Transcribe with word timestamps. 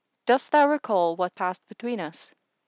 Dost 0.25 0.49
thou 0.49 0.67
recall 0.67 1.15
what 1.15 1.35
passed 1.35 1.61
between 1.67 1.99
us?" 1.99 2.33